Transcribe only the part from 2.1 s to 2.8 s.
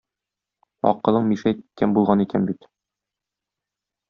икән бит!